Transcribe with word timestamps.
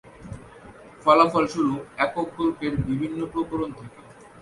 ফলস্বরূপ, 1.03 1.81
একক 1.97 2.27
গল্পের 2.37 2.73
বিভিন্ন 2.87 3.19
প্রকরণ 3.33 3.69
থাকে। 3.79 3.99